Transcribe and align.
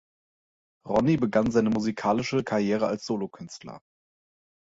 Ronnie 0.83 1.17
begann 1.17 1.51
seine 1.51 1.69
musikalische 1.69 2.43
Karriere 2.43 2.87
als 2.87 3.05
Solokünstler. 3.05 3.81